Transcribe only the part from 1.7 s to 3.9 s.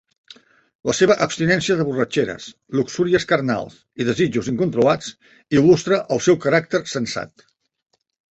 de borratxeres, luxúries carnals